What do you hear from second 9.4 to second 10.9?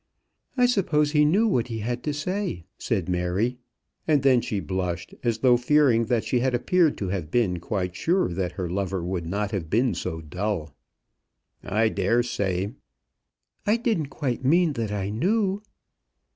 have been so dull.